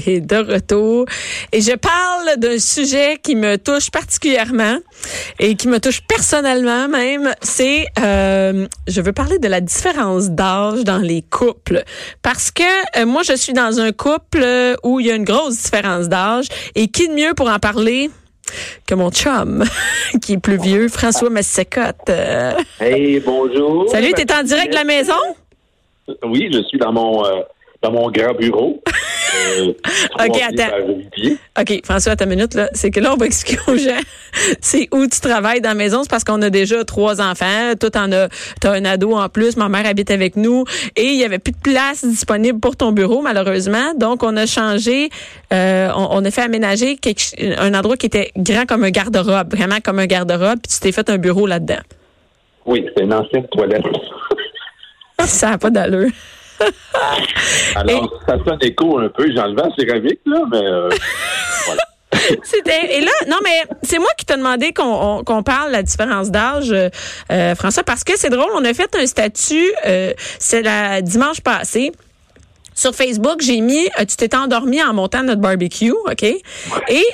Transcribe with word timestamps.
de 0.00 0.52
retour. 0.52 1.06
Et 1.52 1.60
je 1.60 1.74
parle 1.76 2.38
d'un 2.38 2.58
sujet 2.58 3.18
qui 3.22 3.36
me 3.36 3.56
touche 3.56 3.90
particulièrement 3.90 4.78
et 5.38 5.54
qui 5.56 5.68
me 5.68 5.78
touche 5.80 6.00
personnellement 6.08 6.88
même. 6.88 7.32
C'est, 7.42 7.86
euh, 8.00 8.66
je 8.86 9.00
veux 9.00 9.12
parler 9.12 9.38
de 9.38 9.48
la 9.48 9.60
différence 9.60 10.30
d'âge 10.30 10.84
dans 10.84 10.98
les 10.98 11.22
couples. 11.22 11.82
Parce 12.22 12.50
que 12.50 12.62
euh, 12.98 13.06
moi, 13.06 13.22
je 13.22 13.34
suis 13.36 13.52
dans 13.52 13.80
un 13.80 13.92
couple 13.92 14.44
où 14.82 15.00
il 15.00 15.06
y 15.06 15.10
a 15.10 15.14
une 15.14 15.24
grosse 15.24 15.62
différence 15.62 16.08
d'âge. 16.08 16.46
Et 16.74 16.88
qui 16.88 17.08
de 17.08 17.14
mieux 17.14 17.34
pour 17.34 17.48
en 17.48 17.58
parler? 17.58 18.10
que 18.86 18.94
mon 18.94 19.10
chum, 19.10 19.64
qui 20.22 20.34
est 20.34 20.38
plus 20.38 20.58
vieux, 20.58 20.88
François 20.88 21.30
Massecotte. 21.30 22.10
Euh, 22.10 22.52
Hey, 22.78 23.18
bonjour. 23.20 23.88
salut, 23.88 24.12
t'es 24.12 24.30
en 24.34 24.42
direct 24.42 24.70
de 24.70 24.74
la 24.74 24.84
maison? 24.84 25.14
Oui, 26.24 26.50
je 26.52 26.62
suis 26.64 26.76
dans 26.78 26.92
mon 26.92 27.24
euh, 27.24 27.40
dans 27.82 27.90
mon 27.90 28.10
grand 28.10 28.34
bureau. 28.34 28.82
Euh, 29.58 29.72
pieds 30.32 30.42
attends. 30.42 30.76
OK, 31.60 31.80
François, 31.84 32.16
ta 32.16 32.26
minute, 32.26 32.54
là. 32.54 32.68
C'est 32.74 32.90
que 32.90 33.00
là, 33.00 33.12
on 33.12 33.16
va 33.16 33.26
expliquer 33.26 33.60
aux 33.68 33.76
gens, 33.76 34.00
c'est 34.60 34.88
où 34.92 35.06
tu 35.06 35.20
travailles 35.20 35.60
dans 35.60 35.70
la 35.70 35.74
maison. 35.74 36.02
C'est 36.02 36.10
parce 36.10 36.24
qu'on 36.24 36.40
a 36.42 36.50
déjà 36.50 36.84
trois 36.84 37.20
enfants. 37.20 37.72
Toi, 37.78 37.90
t'en 37.90 38.10
as, 38.12 38.28
t'as 38.60 38.72
un 38.72 38.84
ado 38.84 39.14
en 39.14 39.28
plus. 39.28 39.56
Ma 39.56 39.68
mère 39.68 39.86
habite 39.86 40.10
avec 40.10 40.36
nous. 40.36 40.64
Et 40.96 41.04
il 41.04 41.16
y 41.20 41.24
avait 41.24 41.38
plus 41.38 41.52
de 41.52 41.58
place 41.58 42.04
disponible 42.04 42.58
pour 42.60 42.76
ton 42.76 42.92
bureau, 42.92 43.22
malheureusement. 43.22 43.94
Donc, 43.96 44.22
on 44.22 44.36
a 44.36 44.46
changé, 44.46 45.10
euh, 45.52 45.90
on, 45.94 46.08
on 46.10 46.24
a 46.24 46.30
fait 46.30 46.42
aménager 46.42 46.96
quelque- 46.96 47.58
un 47.60 47.74
endroit 47.74 47.96
qui 47.96 48.06
était 48.06 48.32
grand 48.36 48.66
comme 48.66 48.84
un 48.84 48.90
garde-robe. 48.90 49.54
Vraiment 49.54 49.78
comme 49.82 49.98
un 50.00 50.06
garde-robe. 50.06 50.58
Puis 50.62 50.72
tu 50.74 50.80
t'es 50.80 50.92
fait 50.92 51.08
un 51.10 51.18
bureau 51.18 51.46
là-dedans. 51.46 51.80
Oui, 52.66 52.84
c'est 52.96 53.02
une 53.04 53.12
ancienne 53.12 53.46
toilette. 53.48 53.84
Ça 55.26 55.50
n'a 55.50 55.58
pas 55.58 55.70
d'allure. 55.70 56.10
Alors, 57.76 58.20
ça 58.26 58.36
sonne 58.44 58.58
écho 58.62 58.98
un 58.98 59.08
peu. 59.08 59.26
J'ai 59.32 59.40
enlevé 59.40 59.62
la 59.62 59.74
céramique, 59.76 60.20
là, 60.26 60.40
mais 60.50 60.58
euh, 60.64 60.88
voilà. 61.66 61.82
C'était 62.44 62.96
et 62.96 63.00
là 63.00 63.10
non 63.28 63.36
mais 63.42 63.64
c'est 63.82 63.98
moi 63.98 64.08
qui 64.16 64.24
t'ai 64.24 64.36
demandé 64.36 64.72
qu'on 64.72 64.84
on- 65.18 65.24
qu'on 65.24 65.42
parle 65.42 65.68
de 65.68 65.72
la 65.72 65.82
différence 65.82 66.30
d'âge 66.30 66.70
euh, 66.70 66.88
euh, 67.32 67.54
François 67.56 67.82
parce 67.82 68.04
que 68.04 68.16
c'est 68.16 68.30
drôle 68.30 68.50
on 68.54 68.64
a 68.64 68.72
fait 68.72 68.94
un 68.96 69.04
statut 69.04 69.70
euh, 69.84 70.14
c'est 70.38 70.62
la 70.62 71.02
dimanche 71.02 71.40
passé 71.40 71.90
sur 72.72 72.94
Facebook 72.94 73.40
j'ai 73.42 73.60
mis 73.60 73.88
euh, 73.98 74.04
tu 74.08 74.16
t'es 74.16 74.34
endormi 74.36 74.80
en 74.82 74.94
montant 74.94 75.22
notre 75.24 75.40
barbecue 75.40 75.92
ok? 76.06 76.22
Et 76.22 77.04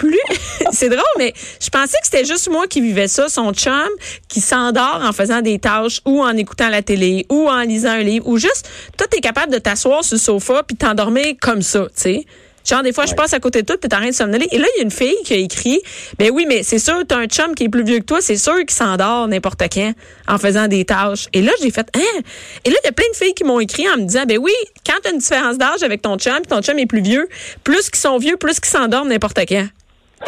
plus 0.00 0.18
c'est 0.72 0.88
drôle 0.88 1.02
mais 1.18 1.34
je 1.60 1.68
pensais 1.68 1.98
que 1.98 2.04
c'était 2.04 2.24
juste 2.24 2.48
moi 2.50 2.66
qui 2.66 2.80
vivais 2.80 3.06
ça 3.06 3.28
son 3.28 3.52
chum 3.52 3.88
qui 4.28 4.40
s'endort 4.40 5.02
en 5.04 5.12
faisant 5.12 5.42
des 5.42 5.58
tâches 5.58 6.00
ou 6.06 6.22
en 6.22 6.34
écoutant 6.36 6.70
la 6.70 6.80
télé 6.80 7.26
ou 7.28 7.50
en 7.50 7.60
lisant 7.60 7.90
un 7.90 8.02
livre 8.02 8.26
ou 8.26 8.38
juste 8.38 8.68
toi 8.96 9.06
t'es 9.08 9.20
capable 9.20 9.52
de 9.52 9.58
t'asseoir 9.58 10.02
sur 10.02 10.14
le 10.14 10.20
sofa 10.20 10.62
puis 10.66 10.76
t'endormir 10.76 11.34
comme 11.40 11.60
ça 11.60 11.84
tu 11.94 12.02
sais 12.02 12.26
Genre, 12.68 12.82
des 12.82 12.92
fois, 12.92 13.06
je 13.06 13.14
passe 13.14 13.32
à 13.32 13.40
côté 13.40 13.62
de 13.62 13.66
toi, 13.66 13.76
t'es 13.78 13.92
en 13.94 13.98
train 13.98 14.08
de 14.08 14.14
somnoler. 14.14 14.46
Et 14.52 14.58
là, 14.58 14.66
il 14.74 14.78
y 14.78 14.80
a 14.80 14.84
une 14.84 14.90
fille 14.90 15.16
qui 15.24 15.32
a 15.32 15.36
écrit, 15.38 15.80
ben 16.18 16.30
oui, 16.30 16.44
mais 16.46 16.62
c'est 16.62 16.78
sûr, 16.78 17.02
t'as 17.08 17.16
un 17.16 17.26
chum 17.26 17.54
qui 17.54 17.64
est 17.64 17.68
plus 17.68 17.82
vieux 17.82 18.00
que 18.00 18.04
toi, 18.04 18.20
c'est 18.20 18.36
sûr 18.36 18.58
qu'il 18.58 18.70
s'endort 18.70 19.28
n'importe 19.28 19.62
quand 19.72 19.92
en 20.28 20.38
faisant 20.38 20.68
des 20.68 20.84
tâches. 20.84 21.26
Et 21.32 21.40
là, 21.40 21.52
j'ai 21.62 21.70
fait, 21.70 21.88
hein? 21.94 22.20
Et 22.64 22.70
là, 22.70 22.76
il 22.82 22.86
y 22.86 22.88
a 22.88 22.92
plein 22.92 23.08
de 23.10 23.16
filles 23.16 23.34
qui 23.34 23.44
m'ont 23.44 23.60
écrit 23.60 23.88
en 23.88 23.96
me 23.96 24.04
disant, 24.04 24.24
ben 24.26 24.38
oui, 24.38 24.52
quand 24.86 24.94
t'as 25.02 25.10
une 25.10 25.18
différence 25.18 25.56
d'âge 25.56 25.82
avec 25.82 26.02
ton 26.02 26.18
chum, 26.18 26.34
puis 26.34 26.48
ton 26.48 26.60
chum 26.60 26.78
est 26.78 26.86
plus 26.86 27.00
vieux, 27.00 27.28
plus 27.64 27.88
qu'ils 27.88 28.00
sont 28.00 28.18
vieux, 28.18 28.36
plus 28.36 28.60
qu'ils 28.60 28.70
s'endorment 28.70 29.08
n'importe 29.08 29.40
quand. 29.48 29.66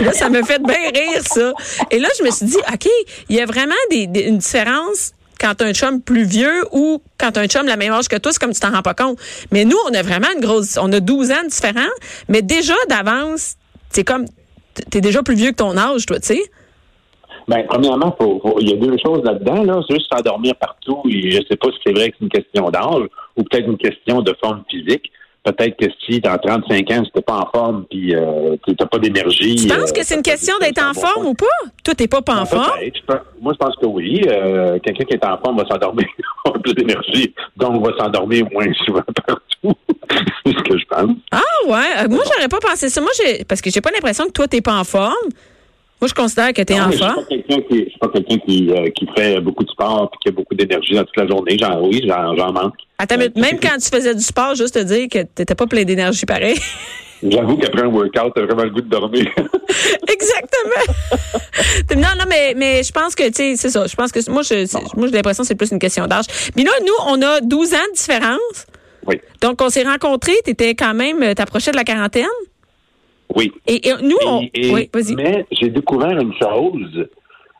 Là, 0.00 0.12
ça 0.12 0.30
me 0.30 0.42
fait 0.42 0.62
bien 0.62 0.90
rire, 0.94 1.22
ça. 1.22 1.52
Et 1.90 1.98
là, 1.98 2.08
je 2.18 2.24
me 2.24 2.30
suis 2.30 2.46
dit, 2.46 2.56
OK, 2.72 2.88
il 3.28 3.36
y 3.36 3.40
a 3.40 3.46
vraiment 3.46 3.74
des, 3.90 4.08
une 4.26 4.38
différence 4.38 5.12
quand 5.38 5.54
t'as 5.56 5.66
un 5.66 5.72
chum 5.72 6.00
plus 6.00 6.24
vieux 6.24 6.62
ou 6.72 7.02
quand 7.18 7.32
t'as 7.32 7.42
un 7.42 7.46
chum 7.46 7.66
la 7.66 7.76
même 7.76 7.92
âge 7.92 8.08
que 8.08 8.16
toi, 8.16 8.32
c'est 8.32 8.38
comme 8.38 8.52
tu 8.52 8.60
t'en 8.60 8.70
rends 8.70 8.82
pas 8.82 8.94
compte. 8.94 9.18
Mais 9.50 9.64
nous, 9.64 9.76
on 9.90 9.94
a 9.94 10.02
vraiment 10.02 10.28
une 10.34 10.40
grosse, 10.40 10.78
on 10.80 10.92
a 10.92 11.00
12 11.00 11.30
ans 11.32 11.44
différents, 11.48 11.82
mais 12.28 12.42
déjà 12.42 12.74
d'avance, 12.88 13.56
c'est 13.90 14.04
comme, 14.04 14.24
t'es 14.90 15.00
déjà 15.00 15.22
plus 15.22 15.34
vieux 15.34 15.50
que 15.50 15.56
ton 15.56 15.76
âge, 15.76 16.06
toi, 16.06 16.18
tu 16.20 16.28
sais. 16.28 16.42
Ben, 17.48 17.64
premièrement, 17.68 18.16
il 18.60 18.68
y 18.68 18.72
a 18.72 18.76
deux 18.76 18.96
choses 19.04 19.22
là-dedans. 19.24 19.64
Là. 19.64 19.80
C'est 19.86 19.94
juste 19.94 20.06
s'endormir 20.12 20.54
partout. 20.56 21.02
Et 21.10 21.32
je 21.32 21.40
sais 21.48 21.56
pas 21.56 21.68
si 21.72 21.78
c'est 21.84 21.92
vrai 21.92 22.10
que 22.10 22.16
c'est 22.18 22.24
une 22.24 22.30
question 22.30 22.70
d'âge 22.70 23.08
ou 23.36 23.42
peut-être 23.42 23.66
une 23.66 23.78
question 23.78 24.22
de 24.22 24.34
forme 24.40 24.62
physique. 24.70 25.10
Peut-être 25.44 25.76
que 25.76 25.86
si 26.06 26.20
dans 26.20 26.38
35 26.38 26.90
ans, 26.92 27.04
si 27.04 27.10
t'es 27.10 27.20
pas 27.20 27.38
en 27.38 27.50
forme 27.52 27.84
puis 27.90 28.14
euh, 28.14 28.54
tu 28.64 28.74
n'as 28.78 28.86
pas 28.86 28.98
d'énergie. 28.98 29.56
Tu 29.56 29.66
penses 29.66 29.90
euh, 29.90 29.92
que 29.92 30.04
c'est 30.04 30.14
une 30.14 30.22
question 30.22 30.54
d'être 30.60 30.80
en 30.80 30.94
forme 30.94 31.26
ou 31.26 31.34
pas? 31.34 31.46
Toi, 31.82 31.94
t'es 31.94 32.06
pas, 32.06 32.22
pas 32.22 32.42
en 32.42 32.46
forme? 32.46 32.78
Moi, 33.40 33.52
je 33.52 33.58
pense 33.58 33.74
que 33.76 33.86
oui. 33.86 34.22
Euh, 34.28 34.78
Quelqu'un 34.84 35.04
qui 35.04 35.14
est 35.14 35.24
en 35.24 35.38
forme 35.38 35.58
va 35.58 35.66
s'endormir 35.66 36.06
avec 36.44 36.62
plus 36.62 36.74
d'énergie, 36.74 37.34
donc 37.56 37.84
va 37.84 37.92
s'endormir 37.98 38.46
moins 38.52 38.72
souvent 38.84 39.02
partout. 39.26 39.76
c'est 40.46 40.52
ce 40.52 40.62
que 40.62 40.78
je 40.78 40.84
pense. 40.86 41.10
Ah 41.32 41.40
ouais, 41.66 42.04
euh, 42.04 42.08
moi, 42.08 42.22
j'aurais 42.24 42.48
pas 42.48 42.60
pensé 42.60 42.88
ça. 42.88 43.00
Moi, 43.00 43.10
j'ai, 43.16 43.44
parce 43.44 43.60
que 43.60 43.70
j'ai 43.70 43.80
pas 43.80 43.90
l'impression 43.90 44.26
que 44.26 44.32
toi, 44.32 44.46
t'es 44.46 44.60
pas 44.60 44.78
en 44.78 44.84
forme. 44.84 45.28
Moi, 46.02 46.08
je 46.08 46.14
considère 46.14 46.52
que 46.52 46.62
t'es 46.62 46.74
Non, 46.74 46.82
en 46.82 46.88
mais 46.88 46.96
Je 46.96 46.98
forme. 46.98 47.24
suis 47.30 47.42
pas 47.42 47.52
quelqu'un 47.52 47.60
qui, 47.68 47.78
je 47.84 47.90
suis 47.90 47.98
pas 48.00 48.08
quelqu'un 48.08 48.38
qui, 48.38 48.70
euh, 48.72 48.90
qui 48.90 49.06
fait 49.16 49.40
beaucoup 49.40 49.62
de 49.62 49.70
sport 49.70 50.10
et 50.12 50.16
qui 50.20 50.28
a 50.30 50.32
beaucoup 50.32 50.54
d'énergie 50.56 50.94
dans 50.94 51.04
toute 51.04 51.16
la 51.16 51.28
journée. 51.28 51.56
J'en, 51.60 51.80
oui, 51.80 52.02
j'en, 52.08 52.36
j'en 52.36 52.52
manque. 52.52 52.74
Attends, 52.98 53.16
mais 53.18 53.30
même 53.36 53.60
quand 53.60 53.76
tu 53.80 53.88
faisais 53.88 54.12
du 54.12 54.20
sport, 54.20 54.56
juste 54.56 54.74
te 54.74 54.80
dire 54.80 55.06
que 55.08 55.22
t'étais 55.22 55.54
pas 55.54 55.68
plein 55.68 55.84
d'énergie 55.84 56.26
pareil. 56.26 56.58
J'avoue 57.22 57.56
qu'après 57.56 57.82
un 57.82 57.86
workout, 57.86 58.32
t'as 58.34 58.42
vraiment 58.44 58.64
le 58.64 58.70
goût 58.70 58.80
de 58.80 58.88
dormir. 58.88 59.26
Exactement. 60.08 60.96
non, 61.94 62.08
non, 62.18 62.24
mais, 62.28 62.54
mais 62.56 62.82
je 62.82 62.90
pense 62.90 63.14
que, 63.14 63.28
tu 63.28 63.34
sais, 63.34 63.56
c'est 63.56 63.70
ça. 63.70 63.86
Je 63.86 63.94
pense 63.94 64.10
que 64.10 64.28
moi, 64.28 64.42
je, 64.42 64.66
moi, 64.98 65.06
j'ai 65.06 65.12
l'impression 65.14 65.44
que 65.44 65.46
c'est 65.48 65.54
plus 65.54 65.70
une 65.70 65.78
question 65.78 66.08
d'âge. 66.08 66.24
Mais 66.56 66.64
là, 66.64 66.72
nous, 66.80 66.92
on 67.06 67.22
a 67.22 67.40
12 67.40 67.74
ans 67.74 67.76
de 67.92 67.96
différence. 67.96 68.66
oui. 69.06 69.20
Donc, 69.40 69.62
on 69.62 69.68
s'est 69.70 69.84
rencontrés. 69.84 70.34
T'étais 70.44 70.74
quand 70.74 70.94
même, 70.94 71.22
euh, 71.22 71.34
t'approchais 71.34 71.70
de 71.70 71.76
la 71.76 71.84
quarantaine? 71.84 72.26
Oui. 73.34 73.52
Et, 73.66 73.88
et 73.88 73.92
nous, 74.02 74.16
on. 74.26 74.42
Et- 74.54 74.70
oui, 74.72 74.90
vas-y. 74.92 75.14
mais 75.14 75.46
j'ai 75.52 75.68
découvert 75.70 76.10
une 76.10 76.32
chose 76.40 77.06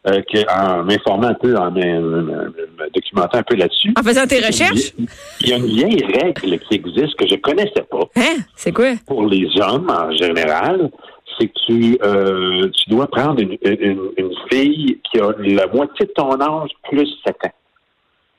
euh, 0.09 0.21
que, 0.33 0.39
en 0.53 0.85
m'informant 0.85 1.29
un 1.29 1.35
peu, 1.35 1.57
en 1.57 1.71
me, 1.71 1.81
me- 1.81 2.23
me- 2.23 2.47
me 2.79 2.91
documentant 2.95 3.39
un 3.39 3.43
peu 3.43 3.55
là-dessus. 3.55 3.93
En 3.99 4.03
faisant 4.03 4.27
tes 4.27 4.41
recherches? 4.45 4.93
Il 5.41 5.49
y 5.49 5.53
a 5.53 5.57
une 5.57 5.67
vieille 5.67 6.05
règle 6.05 6.59
qui 6.59 6.75
existe 6.75 7.15
que 7.17 7.27
je 7.29 7.37
connaissais 7.37 7.85
pas. 7.91 8.09
Hein? 8.17 8.39
C'est 8.57 8.73
quoi? 8.73 8.93
pour 9.07 9.27
les 9.27 9.47
hommes 9.61 9.89
en 9.91 10.11
général, 10.13 10.91
c'est 11.39 11.47
que 11.47 11.53
tu, 11.67 11.99
euh, 12.03 12.69
tu 12.71 12.91
dois 12.91 13.07
prendre 13.07 13.41
une, 13.41 13.57
une, 13.63 14.11
une 14.19 14.31
fille 14.51 14.99
qui 15.11 15.21
a 15.21 15.33
la 15.39 15.67
moitié 15.69 16.07
de 16.07 16.13
ton 16.13 16.39
âge 16.41 16.71
plus 16.91 17.09
7 17.25 17.37
ans. 17.47 17.51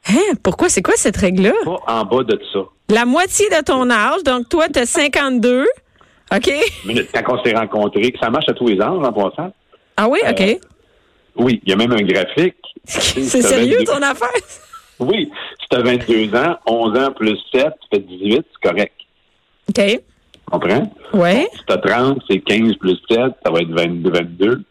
Hein? 0.10 0.34
Pourquoi? 0.44 0.68
C'est 0.70 0.82
quoi 0.82 0.96
cette 0.98 1.16
règle-là? 1.18 1.54
Pas 1.64 1.80
en 1.88 2.04
bas 2.04 2.24
de 2.24 2.38
ça. 2.52 2.60
La 2.90 3.06
moitié 3.06 3.48
de 3.50 3.64
ton 3.64 3.90
âge. 3.90 4.22
Donc, 4.26 4.50
toi, 4.50 4.66
t'as 4.72 4.86
52. 4.86 5.66
OK? 6.36 6.52
Mais 6.86 6.96
quand 7.14 7.36
on 7.38 7.44
s'est 7.44 7.56
rencontrés, 7.56 8.12
que 8.12 8.20
ça 8.20 8.30
marche 8.30 8.50
à 8.50 8.54
tous 8.54 8.68
les 8.68 8.82
âges 8.82 8.90
en 9.04 9.14
passant. 9.14 9.54
Ah 9.98 10.08
oui? 10.08 10.20
OK. 10.30 10.42
Euh, 10.42 10.56
Oui, 11.36 11.62
il 11.64 11.70
y 11.70 11.74
a 11.74 11.76
même 11.76 11.92
un 11.92 12.02
graphique. 12.02 12.56
c'est 12.86 13.24
sérieux, 13.42 13.84
ton 13.86 14.02
affaire? 14.02 14.30
Oui, 15.00 15.30
si 15.60 15.68
tu 15.70 15.76
as 15.76 15.82
22 15.82 16.36
ans, 16.38 16.56
11 16.68 17.00
ans 17.00 17.12
plus 17.14 17.38
7, 17.52 17.64
ça 17.64 17.72
fait 17.92 18.00
18, 18.00 18.46
c'est 18.54 18.70
correct. 18.70 18.94
OK. 19.68 19.76
Tu 19.76 20.00
comprends? 20.46 20.94
Ouais. 21.14 21.48
Si 21.52 21.66
tu 21.66 21.74
as 21.74 21.78
30, 21.78 22.22
c'est 22.30 22.40
15 22.40 22.76
plus 22.76 22.98
7, 23.10 23.20
ça 23.44 23.52
va 23.52 23.60
être 23.62 23.72
22. 23.72 24.12
22. 24.12 24.64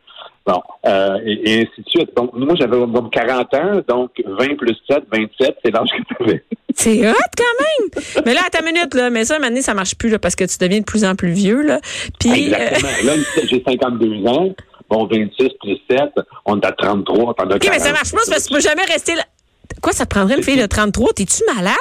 Bon, 0.45 0.61
euh, 0.87 1.19
et, 1.25 1.51
et 1.51 1.61
ainsi 1.61 1.83
de 1.83 1.89
suite. 1.89 2.17
Donc, 2.17 2.33
moi, 2.35 2.55
j'avais 2.59 2.77
comme 2.77 3.11
40 3.11 3.55
ans, 3.55 3.81
donc 3.87 4.11
20 4.27 4.57
plus 4.57 4.77
7, 4.91 5.05
27, 5.13 5.57
c'est 5.65 5.71
l'âge 5.71 5.89
que 5.97 6.03
tu 6.03 6.23
avais. 6.23 6.45
C'est 6.75 7.09
hot 7.09 7.15
quand 7.37 7.65
même. 7.65 8.25
Mais 8.27 8.35
là, 8.35 8.41
à 8.47 8.51
ta 8.51 8.63
minute, 8.63 8.95
là, 8.95 9.11
mais 9.11 9.25
ça, 9.25 9.39
maintenant, 9.39 9.61
ça 9.61 9.75
marche 9.75 9.95
plus, 9.95 10.09
là, 10.09 10.19
parce 10.19 10.35
que 10.35 10.45
tu 10.45 10.57
deviens 10.59 10.81
de 10.81 10.85
plus 10.85 11.05
en 11.05 11.15
plus 11.15 11.31
vieux, 11.31 11.63
là. 11.63 11.81
Puis, 12.19 12.31
euh, 12.53 12.57
Exactement. 12.57 12.89
Là, 13.05 13.13
j'ai 13.45 13.63
52 13.63 14.27
ans. 14.27 14.55
Bon, 14.91 15.07
26 15.07 15.49
plus 15.61 15.79
7, 15.89 16.01
on 16.45 16.61
est 16.61 16.67
à 16.67 16.73
33, 16.73 17.35
t'en 17.35 17.51
as 17.51 17.57
OK, 17.57 17.69
mais 17.71 17.79
ça 17.79 17.93
marche 17.93 18.11
pas, 18.13 18.19
parce 18.29 18.45
que 18.45 18.49
tu 18.49 18.55
peux 18.55 18.61
jamais 18.61 18.85
rester 18.85 19.15
là. 19.15 19.23
Quoi, 19.81 19.93
ça 19.93 20.05
te 20.05 20.11
prendrait 20.15 20.37
une 20.37 20.43
fille 20.43 20.61
de 20.61 20.67
33? 20.67 21.13
T'es-tu 21.15 21.43
malade? 21.55 21.75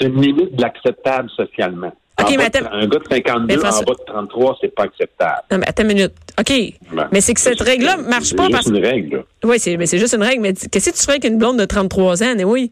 C'est 0.00 0.06
une 0.06 0.20
limite 0.20 0.56
de 0.56 0.62
l'acceptable 0.62 1.28
socialement. 1.30 1.92
OK, 2.20 2.26
En 2.26 2.36
mais 2.36 2.48
bas. 2.48 2.68
Un 2.72 2.86
gars 2.86 2.98
de 2.98 3.04
52 3.10 3.46
Mais 3.46 3.64
en 3.64 3.82
bas 3.82 3.94
de 3.98 4.04
33, 4.06 4.58
c'est 4.60 4.74
pas 4.74 4.84
acceptable. 4.84 5.42
Non, 5.50 5.58
mais 5.58 5.68
attends 5.68 5.82
une 5.82 5.88
minute. 5.88 6.12
OK. 6.42 6.74
Ben, 6.92 7.08
mais 7.12 7.20
c'est 7.20 7.34
que 7.34 7.40
cette 7.40 7.60
règle-là 7.60 7.96
marche 7.96 8.28
c'est 8.30 8.36
pas 8.36 8.44
juste 8.44 8.54
parce 8.54 8.66
une 8.66 8.78
règle. 8.78 9.24
Oui, 9.44 9.58
c'est, 9.58 9.76
mais 9.76 9.86
c'est 9.86 9.98
juste 9.98 10.14
une 10.14 10.22
règle. 10.22 10.42
Mais 10.42 10.52
qu'est-ce 10.52 10.90
que 10.90 10.96
tu 10.96 11.02
ferais 11.02 11.12
avec 11.12 11.24
une 11.24 11.38
blonde 11.38 11.58
de 11.58 11.64
33 11.64 12.22
ans, 12.22 12.34
oui? 12.44 12.70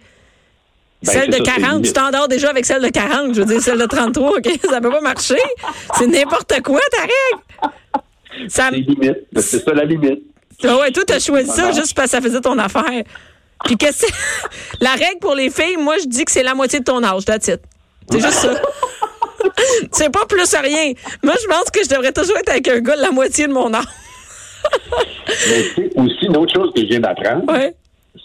Ben, 1.02 1.12
celle 1.12 1.30
de 1.30 1.36
c'est 1.36 1.44
ça, 1.44 1.52
c'est 1.54 1.62
40, 1.62 1.82
tu 1.82 1.92
t'endors 1.92 2.28
déjà 2.28 2.50
avec 2.50 2.66
celle 2.66 2.82
de 2.82 2.88
40. 2.88 3.34
Je 3.34 3.40
veux 3.40 3.46
dire, 3.46 3.62
celle 3.62 3.78
de 3.78 3.86
33, 3.86 4.38
OK? 4.38 4.50
Ça 4.70 4.80
peut 4.80 4.90
pas 4.90 5.00
marcher. 5.00 5.38
C'est 5.96 6.06
n'importe 6.06 6.60
quoi, 6.62 6.80
ta 6.90 7.00
règle. 7.02 8.48
Ça, 8.48 8.68
C'est 8.70 8.76
limite. 8.76 9.16
C'est 9.36 9.64
ça 9.64 9.72
la 9.72 9.84
limite. 9.84 10.22
Ah 10.62 10.76
ouais, 10.78 10.90
toi, 10.90 11.02
t'as 11.06 11.18
choisi 11.18 11.50
ça 11.50 11.72
juste 11.72 11.94
parce 11.94 12.10
que 12.10 12.16
ça 12.16 12.20
faisait 12.20 12.40
ton 12.40 12.58
affaire. 12.58 13.02
Puis 13.64 13.76
qu'est-ce 13.76 14.02
que 14.02 14.12
c'est? 14.12 14.80
La 14.80 14.92
règle 14.92 15.18
pour 15.20 15.34
les 15.34 15.50
filles, 15.50 15.76
moi, 15.78 15.96
je 16.02 16.06
dis 16.06 16.24
que 16.24 16.32
c'est 16.32 16.42
la 16.42 16.54
moitié 16.54 16.80
de 16.80 16.84
ton 16.84 17.02
âge, 17.02 17.24
that's 17.24 17.48
it. 17.48 17.60
C'est 18.10 18.20
juste 18.20 18.32
ça. 18.32 18.60
C'est 19.92 20.12
pas 20.12 20.26
plus 20.26 20.42
rien. 20.54 20.92
Moi, 21.22 21.34
je 21.40 21.46
pense 21.46 21.70
que 21.72 21.82
je 21.84 21.88
devrais 21.88 22.12
toujours 22.12 22.36
être 22.38 22.50
avec 22.50 22.68
un 22.68 22.80
gars 22.80 22.96
de 22.96 23.02
la 23.02 23.10
moitié 23.10 23.46
de 23.46 23.52
mon 23.52 23.72
âge. 23.72 23.84
Mais 25.48 25.62
sais, 25.74 25.90
aussi, 25.96 26.26
une 26.26 26.36
autre 26.36 26.52
chose 26.54 26.72
que 26.74 26.80
je 26.82 26.86
viens 26.86 27.00
d'apprendre, 27.00 27.50
Ouais. 27.52 27.74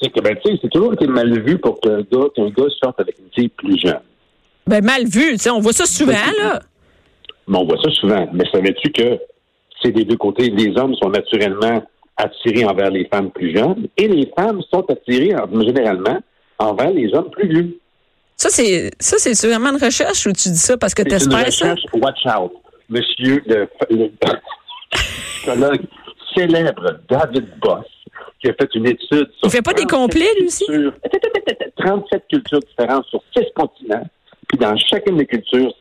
c'est 0.02 0.12
que, 0.12 0.20
ben, 0.22 0.36
tu 0.44 0.52
sais, 0.52 0.60
c'est 0.62 0.70
toujours 0.70 0.94
été 0.94 1.08
mal 1.08 1.40
vu 1.42 1.58
pour 1.58 1.80
qu'un 1.80 2.02
gars, 2.02 2.28
qu'un 2.36 2.50
gars 2.50 2.70
sorte 2.84 3.00
avec 3.00 3.18
une 3.20 3.30
fille 3.34 3.50
plus 3.50 3.80
jeune. 3.80 4.00
Ben, 4.68 4.84
mal 4.84 5.06
vu. 5.06 5.32
Tu 5.34 5.38
sais, 5.38 5.50
on 5.50 5.60
voit 5.60 5.74
ça 5.74 5.86
souvent, 5.86 6.14
là. 6.42 6.60
Mais 7.48 7.58
on 7.58 7.66
voit 7.66 7.78
ça 7.82 7.90
souvent. 7.92 8.28
Mais 8.34 8.44
savais-tu 8.52 8.92
que 8.92 9.20
c'est 9.82 9.92
des 9.92 10.04
deux 10.04 10.18
côtés? 10.18 10.50
Les 10.50 10.76
hommes 10.78 10.96
sont 10.96 11.10
naturellement 11.10 11.84
attirés 12.18 12.66
envers 12.66 12.90
les 12.90 13.06
femmes 13.06 13.30
plus 13.30 13.56
jeunes 13.56 13.88
et 13.98 14.08
les 14.08 14.32
femmes 14.38 14.62
sont 14.74 14.86
attirées 14.90 15.36
en- 15.36 15.62
généralement 15.62 16.18
envers 16.58 16.90
les 16.92 17.14
hommes 17.14 17.30
plus 17.30 17.48
vieux. 17.48 17.80
Ça, 18.38 18.50
c'est, 18.50 18.92
ça, 19.00 19.18
c'est 19.18 19.34
sûrement 19.34 19.70
une 19.70 19.84
recherche 19.84 20.26
ou 20.28 20.32
tu 20.34 20.50
dis 20.50 20.58
ça 20.58 20.78
parce 20.78 20.94
que 20.94 21.04
C'est 21.04 21.10
une 21.24 21.30
t'espères 21.32 21.54
ça? 21.54 21.72
recherche, 21.74 21.82
watch 21.94 22.26
out. 22.26 22.52
Monsieur 22.90 23.42
le, 23.48 23.68
le 23.90 24.12
psychologue 24.92 25.82
célèbre 26.36 27.00
David 27.10 27.48
Boss, 27.62 27.86
qui 28.42 28.50
a 28.50 28.54
fait 28.54 28.70
une 28.76 28.88
étude 28.88 29.08
sur... 29.10 29.46
Il 29.46 29.50
fait 29.50 29.62
pas 29.62 29.74
des 29.74 29.86
37 29.86 29.90
complets, 29.90 30.34
lui 30.40 30.48
aussi? 30.48 30.66
cultures- 30.66 30.94
37 31.78 32.24
cultures 32.30 32.60
différentes 32.60 33.06
sur 33.08 33.22
six 33.36 33.46
continents. 33.56 34.06
Puis 34.48 34.58
dans 34.58 34.76
chacune 34.78 35.18
des 35.18 35.26
cultures, 35.26 35.74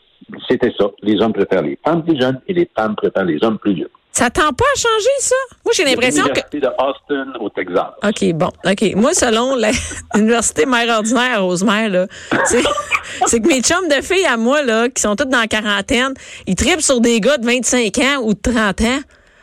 c'était 0.48 0.72
ça. 0.78 0.86
Les 1.02 1.20
hommes 1.20 1.32
préfèrent 1.32 1.62
les 1.62 1.78
femmes 1.84 2.04
plus 2.04 2.18
jeunes 2.20 2.40
et 2.48 2.52
les 2.54 2.70
femmes 2.76 2.94
préfèrent 2.96 3.24
les 3.24 3.42
hommes 3.42 3.58
plus 3.58 3.74
vieux. 3.74 3.90
Ça 4.14 4.30
tend 4.30 4.52
pas 4.52 4.64
à 4.64 4.78
changer, 4.78 5.08
ça? 5.18 5.34
Moi, 5.64 5.72
j'ai 5.76 5.84
l'impression 5.84 6.22
que. 6.22 6.40
L'université 6.52 6.60
de 6.60 6.68
Austin, 6.68 7.32
au 7.40 7.48
Texas. 7.50 7.86
OK, 8.04 8.32
bon. 8.34 8.48
OK. 8.64 8.94
Moi, 8.94 9.12
selon 9.12 9.56
l'université 10.14 10.66
mère 10.66 10.98
ordinaire 10.98 11.44
Rosemère, 11.44 11.88
là, 11.88 12.06
c'est, 13.26 13.40
que 13.40 13.48
mes 13.48 13.60
chums 13.60 13.88
de 13.88 14.00
filles 14.04 14.26
à 14.26 14.36
moi, 14.36 14.62
là, 14.62 14.88
qui 14.88 15.02
sont 15.02 15.16
toutes 15.16 15.30
dans 15.30 15.40
la 15.40 15.48
quarantaine, 15.48 16.14
ils 16.46 16.54
tripent 16.54 16.80
sur 16.80 17.00
des 17.00 17.18
gars 17.18 17.38
de 17.38 17.44
25 17.44 17.98
ans 17.98 18.22
ou 18.22 18.34
de 18.34 18.40
30 18.40 18.82
ans. 18.82 19.00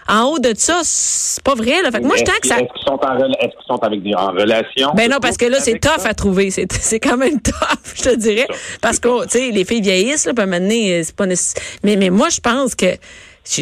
En 0.07 0.23
haut 0.23 0.39
de 0.39 0.53
ça, 0.55 0.79
c'est 0.83 1.43
pas 1.43 1.53
vrai, 1.53 1.81
là. 1.81 1.91
Fait 1.91 1.99
que 1.99 2.05
moi, 2.05 2.15
je 2.17 2.23
que 2.23 2.47
ça. 2.47 2.55
Est-ce 2.55 2.73
qu'ils 2.73 2.87
sont, 2.87 2.97
qu'ils 2.97 3.51
sont 3.67 3.83
avec 3.83 4.03
des, 4.03 4.15
en 4.15 4.31
relation? 4.31 4.91
Ben 4.95 5.11
non, 5.11 5.17
parce 5.21 5.37
que 5.37 5.45
là, 5.45 5.57
c'est 5.59 5.79
tough 5.79 5.99
ça? 5.99 6.09
à 6.09 6.13
trouver. 6.13 6.49
C'est, 6.51 6.99
quand 6.99 7.17
même 7.17 7.41
tough, 7.41 7.93
je 7.95 8.03
te 8.03 8.15
dirais. 8.15 8.47
Parce 8.81 8.99
que, 8.99 9.23
tu 9.23 9.29
sais, 9.29 9.51
les 9.51 9.65
filles 9.65 9.81
vieillissent, 9.81 10.25
là, 10.25 10.33
puis 10.33 10.41
à 10.41 10.43
un 10.43 10.49
moment 10.49 10.61
donné, 10.61 10.99
euh, 10.99 11.03
c'est 11.03 11.15
pas 11.15 11.27
nécess- 11.27 11.55
mais, 11.83 11.97
mais 11.97 12.09
moi, 12.09 12.29
je 12.29 12.39
pense 12.39 12.73
que 12.75 12.87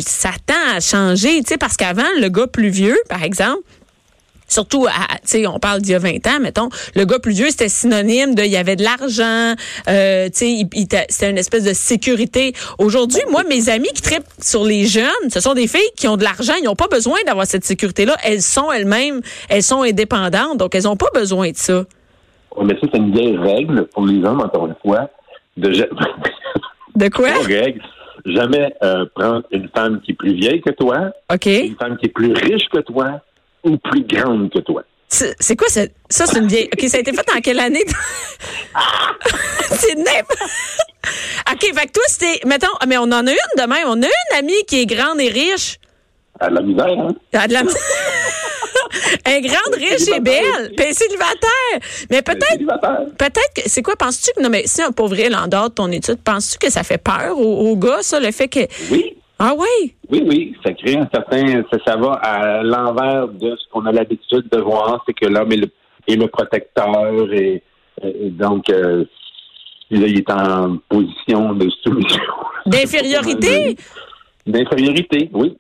ça 0.01 0.29
tend 0.45 0.75
à 0.75 0.79
changer, 0.79 1.39
tu 1.41 1.49
sais, 1.49 1.57
parce 1.57 1.75
qu'avant, 1.77 2.03
le 2.19 2.29
gars 2.29 2.47
plus 2.47 2.69
vieux, 2.69 2.97
par 3.09 3.23
exemple, 3.23 3.61
Surtout, 4.51 4.87
tu 4.87 5.17
sais, 5.25 5.45
on 5.45 5.59
parle 5.59 5.79
d'il 5.79 5.91
y 5.91 5.95
a 5.95 5.99
20 5.99 6.25
ans, 6.25 6.39
mettons, 6.41 6.69
le 6.95 7.05
gars 7.05 7.19
plus 7.19 7.33
vieux, 7.33 7.51
c'était 7.51 7.69
synonyme 7.69 8.33
de, 8.33 8.41
il 8.41 8.49
y 8.49 8.57
avait 8.57 8.75
de 8.75 8.81
l'argent, 8.83 9.53
euh, 9.87 10.25
tu 10.25 10.31
sais, 10.33 10.49
il- 10.51 10.67
il 10.73 10.87
t'a- 10.87 11.05
c'était 11.07 11.29
une 11.29 11.37
espèce 11.37 11.65
de 11.65 11.73
sécurité. 11.73 12.53
Aujourd'hui, 12.79 13.21
moi, 13.29 13.43
mes 13.47 13.69
amis 13.69 13.89
qui 13.93 14.01
trippent 14.01 14.23
sur 14.41 14.63
les 14.65 14.87
jeunes, 14.87 15.29
ce 15.31 15.39
sont 15.39 15.53
des 15.53 15.67
filles 15.67 15.91
qui 15.95 16.07
ont 16.07 16.17
de 16.17 16.23
l'argent, 16.23 16.53
ils 16.59 16.63
n'ont 16.65 16.73
pas 16.75 16.87
besoin 16.87 17.19
d'avoir 17.27 17.45
cette 17.45 17.63
sécurité-là. 17.63 18.17
Elles 18.23 18.41
sont 18.41 18.71
elles-mêmes, 18.71 19.21
elles 19.49 19.61
sont 19.61 19.83
indépendantes, 19.83 20.57
donc 20.57 20.73
elles 20.73 20.85
n'ont 20.85 20.97
pas 20.97 21.11
besoin 21.13 21.51
de 21.51 21.55
ça. 21.57 21.83
Ouais, 22.57 22.65
mais 22.65 22.73
ça, 22.81 22.87
c'est 22.91 22.97
une 22.97 23.13
vieille 23.13 23.37
règle 23.37 23.85
pour 23.93 24.03
les 24.07 24.17
hommes, 24.25 24.41
encore 24.41 24.65
une 24.65 24.75
fois, 24.81 25.11
de 25.57 25.69
De 26.95 27.07
quoi? 27.09 27.29
Règle. 27.47 27.83
Jamais 28.25 28.73
euh, 28.83 29.05
prendre 29.15 29.43
une 29.51 29.69
femme 29.69 30.01
qui 30.01 30.11
est 30.11 30.15
plus 30.15 30.33
vieille 30.33 30.61
que 30.61 30.71
toi, 30.71 31.11
OK. 31.33 31.45
une 31.45 31.75
femme 31.77 31.97
qui 31.97 32.07
est 32.07 32.13
plus 32.13 32.33
riche 32.33 32.67
que 32.71 32.79
toi 32.79 33.21
ou 33.63 33.77
plus 33.77 34.03
grande 34.03 34.51
que 34.51 34.59
toi. 34.59 34.83
C'est 35.07 35.55
quoi 35.55 35.67
ça? 35.69 35.81
Ça, 36.09 36.27
c'est 36.27 36.37
une 36.37 36.47
vieille. 36.47 36.69
OK, 36.71 36.87
ça 36.87 36.97
a 36.97 36.99
été 36.99 37.11
fait 37.11 37.25
en 37.35 37.41
quelle 37.41 37.59
année? 37.59 37.83
c'est 39.71 39.95
n'importe. 39.95 40.37
OK, 41.51 41.61
fait 41.73 41.87
que 41.87 41.91
toi, 41.93 42.03
c'était. 42.07 42.39
Mettons, 42.45 42.67
ah, 42.79 42.85
mais 42.85 42.97
on 42.97 43.03
en 43.03 43.25
a 43.25 43.31
une 43.31 43.37
de 43.57 43.61
même. 43.67 43.87
On 43.87 44.01
a 44.03 44.05
une 44.05 44.37
amie 44.37 44.63
qui 44.67 44.81
est 44.81 44.85
grande 44.85 45.19
et 45.19 45.29
riche. 45.29 45.77
À 46.39 46.49
la 46.49 46.61
misère, 46.61 46.87
hein? 46.87 47.15
A 47.33 47.47
de 47.47 47.53
la- 47.53 47.63
Elle 49.25 49.33
est 49.35 49.41
grande, 49.41 49.75
riche 49.75 50.07
et 50.15 50.19
belle. 50.19 50.71
Puis 50.75 50.93
célibataire. 50.93 51.79
Mais 52.09 52.21
peut-être. 52.21 52.59
Peut-être 53.17 53.53
que. 53.55 53.61
C'est 53.65 53.81
quoi, 53.81 53.95
penses-tu 53.95 54.31
que. 54.35 54.41
Non, 54.41 54.49
mais 54.49 54.63
si 54.65 54.81
un 54.81 54.91
pauvre 54.91 55.15
en 55.35 55.47
dehors 55.47 55.69
de 55.69 55.75
ton 55.75 55.91
étude, 55.91 56.19
penses-tu 56.23 56.57
que 56.57 56.71
ça 56.71 56.83
fait 56.83 56.97
peur 56.97 57.37
aux, 57.37 57.69
aux 57.71 57.75
gars, 57.75 58.01
ça, 58.01 58.19
le 58.19 58.31
fait 58.31 58.47
que. 58.47 58.59
Oui, 58.91 59.15
Ah 59.39 59.53
oui? 59.57 59.93
oui, 60.09 60.23
oui. 60.27 60.55
Ça 60.65 60.73
crée 60.73 60.97
un 60.97 61.07
certain. 61.13 61.63
Ça, 61.71 61.77
ça 61.85 61.95
va 61.97 62.13
à 62.13 62.63
l'envers 62.63 63.27
de 63.27 63.55
ce 63.55 63.69
qu'on 63.71 63.85
a 63.85 63.91
l'habitude 63.91 64.45
de 64.51 64.59
voir, 64.59 65.03
c'est 65.05 65.13
que 65.13 65.25
l'homme 65.27 65.51
est 65.51 65.57
le, 65.57 65.67
est 66.07 66.15
le 66.15 66.27
protecteur 66.27 67.31
et, 67.33 67.61
et 68.03 68.29
donc 68.29 68.69
euh, 68.69 69.05
là, 69.91 70.07
il 70.07 70.19
est 70.19 70.31
en 70.31 70.77
position 70.89 71.53
de 71.53 71.69
soumission. 71.83 72.21
D'infériorité? 72.65 73.75
D'infériorité, 74.47 75.29
oui. 75.33 75.57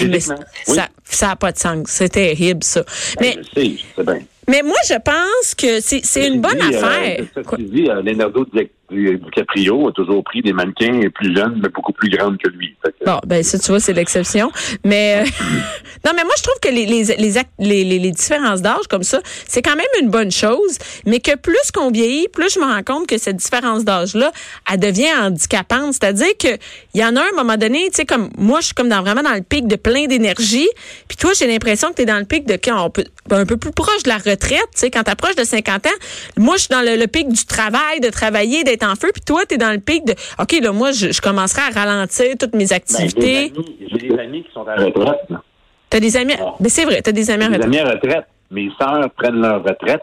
Hey, 0.00 0.08
mais 0.08 0.14
Physiquement, 0.20 0.44
oui. 0.68 0.74
ça 0.74 0.88
ça 1.04 1.26
n'a 1.28 1.36
pas 1.36 1.52
de 1.52 1.58
sens. 1.58 1.88
C'est 1.88 2.08
terrible, 2.08 2.62
ça. 2.62 2.84
Mais, 3.20 3.34
Ben, 3.36 3.44
je 3.54 3.60
sais, 3.60 3.70
je 3.76 3.82
sais 3.96 4.04
bien. 4.04 4.18
mais 4.48 4.62
moi, 4.62 4.76
je 4.88 4.94
pense 4.94 5.54
que 5.56 5.80
c'est 5.80 6.26
une 6.28 6.40
bonne 6.40 6.58
dit, 6.58 6.74
affaire. 6.76 7.24
Euh, 7.36 7.42
Quoi? 7.42 7.58
dit, 7.58 7.88
euh, 7.90 8.00
Leonardo 8.02 8.44
Di- 8.52 8.68
Di- 8.90 9.16
DiCaprio 9.18 9.88
a 9.88 9.92
toujours 9.92 10.22
pris 10.24 10.40
des 10.42 10.52
mannequins 10.52 11.00
plus 11.14 11.34
jeunes, 11.36 11.60
mais 11.62 11.68
beaucoup 11.68 11.92
plus 11.92 12.10
grandes 12.10 12.38
que 12.38 12.48
lui. 12.50 12.76
Que- 12.82 12.90
Bon, 13.04 13.18
ben 13.26 13.42
ça, 13.42 13.58
tu 13.58 13.66
vois, 13.72 13.80
c'est 13.80 13.92
l'exception. 13.92 14.50
Mais 14.84 15.22
euh, 15.24 15.30
non, 16.06 16.12
mais 16.16 16.24
moi, 16.24 16.32
je 16.38 16.42
trouve 16.42 16.58
que 16.62 16.68
les, 16.68 16.86
les, 16.86 17.04
les, 17.04 17.84
les, 17.84 17.98
les- 17.98 18.10
différences 18.10 18.62
d'âge 18.62 18.86
comme 18.88 19.02
ça, 19.02 19.20
c'est 19.46 19.62
quand 19.62 19.76
même 19.76 19.86
une 20.00 20.08
bonne 20.10 20.30
chose, 20.30 20.78
mais 21.06 21.20
que 21.20 21.36
plus 21.36 21.70
qu'on 21.72 21.90
vieillit, 21.90 22.28
plus 22.28 22.52
je 22.54 22.58
me 22.58 22.64
rends 22.64 22.82
compte 22.82 23.06
que 23.06 23.18
cette 23.18 23.36
différence 23.36 23.84
d'âge-là, 23.84 24.32
elle 24.70 24.80
devient 24.80 25.12
handicapante. 25.20 25.92
C'est-à-dire 25.94 26.36
que 26.38 26.48
il 26.94 27.00
y 27.00 27.04
en 27.04 27.14
a 27.16 27.20
un 27.20 27.32
moment 27.36 27.56
donné, 27.56 27.88
tu 27.90 27.96
sais, 27.96 28.04
comme 28.06 28.30
moi, 28.36 28.60
je 28.60 28.66
suis 28.66 28.74
comme 28.74 28.88
dans, 28.88 29.02
vraiment 29.02 29.22
dans 29.22 29.34
le 29.34 29.42
pic 29.42 29.66
de 29.66 29.76
plein 29.76 30.06
d'énergie, 30.06 30.68
puis 31.08 31.16
toi, 31.16 31.32
j'ai 31.38 31.46
l'impression 31.46 31.88
que 31.90 31.94
tu 31.96 32.02
es 32.02 32.06
dans 32.06 32.18
le 32.18 32.24
pic 32.24 32.46
de 32.46 32.54
quand 32.54 32.84
on 32.84 32.90
peut, 32.90 33.04
un 33.30 33.46
peu 33.46 33.56
plus 33.56 33.72
proche 33.72 34.02
de 34.02 34.08
la 34.08 34.16
retraite, 34.18 34.60
tu 34.74 34.80
sais, 34.80 34.90
quand 34.90 35.02
tu 35.04 35.10
approches 35.10 35.36
de 35.36 35.44
50 35.44 35.86
ans. 35.86 35.90
Moi, 36.36 36.56
je 36.56 36.60
suis 36.62 36.68
dans 36.70 36.82
le, 36.82 36.96
le 36.96 37.06
pic 37.06 37.28
du 37.28 37.44
travail, 37.46 38.00
de 38.00 38.08
travailler, 38.10 38.64
d'être 38.64 38.84
en 38.86 38.96
feu, 38.96 39.10
puis 39.12 39.22
toi, 39.24 39.42
tu 39.48 39.54
es 39.54 39.58
dans 39.58 39.72
le 39.72 39.78
pic 39.80 40.04
de, 40.04 40.14
OK, 40.38 40.52
là, 40.60 40.72
moi, 40.72 40.92
je, 40.92 41.12
je 41.12 41.20
commencerai 41.20 41.62
à 41.62 41.70
ralentir 41.70 42.34
toutes 42.38 42.54
mes 42.54 42.66
Ben, 42.66 42.76
activités. 42.76 43.52
j'ai 43.90 43.98
des 43.98 44.08
des 44.08 44.18
amis 44.18 44.44
qui 44.44 44.52
sont 44.52 44.66
à 44.66 44.76
la 44.76 44.86
retraite. 44.86 45.20
là. 45.28 45.42
T'as 45.90 46.00
des 46.00 46.16
amis. 46.16 46.34
Mais 46.60 46.68
c'est 46.68 46.84
vrai, 46.84 47.02
t'as 47.02 47.12
des 47.12 47.30
amis 47.30 47.44
à 47.44 47.48
Mes 47.48 47.56
retraite. 47.56 47.74
amis 47.74 47.78
à 47.78 47.90
retraite. 47.92 48.24
Mes 48.50 48.70
sœurs 48.80 49.10
prennent 49.16 49.40
leur 49.40 49.62
retraite. 49.62 50.02